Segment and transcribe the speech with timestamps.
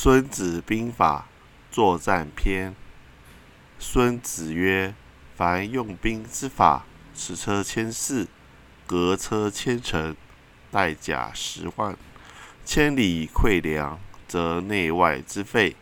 [0.00, 1.26] 孙子兵法·
[1.74, 2.72] 作战篇。
[3.80, 4.94] 孙子曰
[5.34, 6.86] ：“凡用兵之法，
[7.16, 8.28] 驰车千驷，
[8.86, 10.14] 革车千乘，
[10.70, 11.98] 带甲十万，
[12.64, 13.98] 千里馈粮，
[14.28, 15.74] 则内外之费，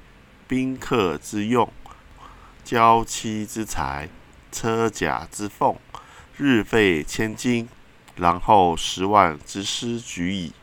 [0.48, 1.70] 宾客之用，
[2.64, 4.08] 交期之财，
[4.50, 5.78] 车甲之奉，
[6.38, 7.68] 日费千金，
[8.14, 10.54] 然后十万之师举矣。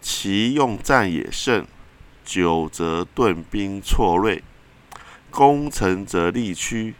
[0.00, 1.66] 其用战也胜。”
[2.24, 4.42] 久则顿兵错锐，
[5.30, 6.94] 攻城则力屈；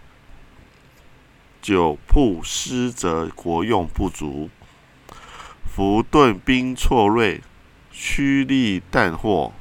[1.61, 4.51] 久铺失则国用不足。
[5.65, 7.41] 夫顿兵错锐，
[7.91, 9.53] 趋利淡获，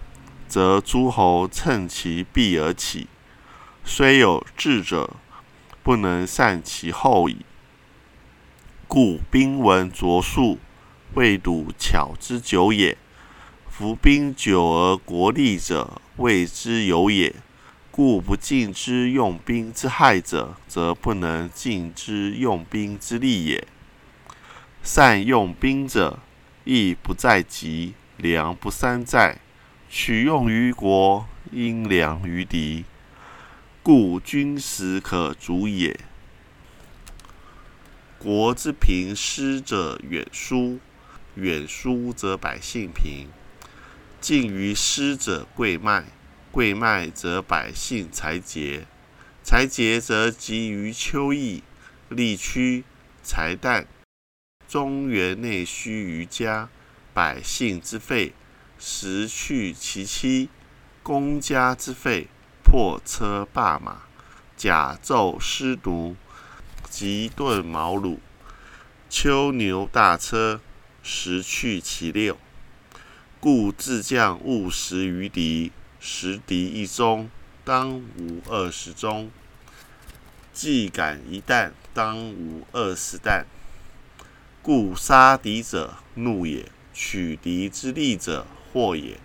[0.48, 3.08] 则诸侯趁其弊而起，
[3.86, 5.16] 虽有智者，
[5.84, 7.46] 不能善其后矣。
[8.88, 10.60] 故兵闻拙术，
[11.14, 12.98] 未睹巧之久也。
[13.74, 17.34] 夫兵久而国利者，谓之有也。
[17.90, 23.66] 故不尽之用兵之害者，则不能尽之用兵之利也。
[24.84, 26.20] 善用兵者，
[26.66, 29.40] 亦不在急，粮不三在，
[29.90, 32.84] 取用于国，因粮于敌，
[33.82, 35.98] 故军食可足也。
[38.20, 40.80] 国之平师者远疏，
[41.36, 43.30] 远疏则百姓贫。
[44.22, 46.06] 近于师者贵卖，
[46.52, 48.86] 贵卖则百姓财竭，
[49.42, 51.64] 财竭则急于秋邑，
[52.08, 52.84] 力屈
[53.24, 53.88] 财淡，
[54.68, 56.70] 中原内需于家，
[57.16, 58.34] 百姓之费，
[58.78, 60.50] 食去其妻；
[61.02, 62.28] 公家之费，
[62.64, 64.04] 破车罢马，
[64.56, 66.16] 甲胄失毒，
[66.88, 68.20] 急顿毛虏，
[69.10, 70.62] 秋牛大车，
[71.02, 72.38] 食去其六。
[73.42, 77.28] 故自将勿食于敌，食敌一中，
[77.66, 79.32] 当无二十中；
[80.54, 83.48] 既敢一担，当无二十担。
[84.62, 89.20] 故杀敌者怒也，取敌之利者祸也。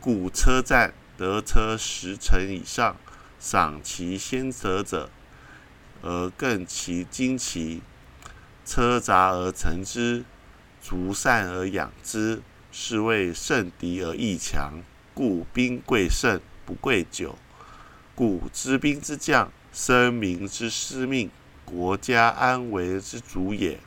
[0.00, 2.96] 故车战得车十乘以上，
[3.38, 5.08] 赏其先得者，
[6.02, 7.82] 而更其精奇；
[8.66, 10.24] 车杂而成之，
[10.82, 12.42] 卒善而养之。
[12.70, 14.80] 是谓胜敌而易强，
[15.12, 17.36] 故兵贵胜不贵久。
[18.14, 21.28] 故知兵之将，生民之司命，
[21.64, 23.80] 国家安危之主也。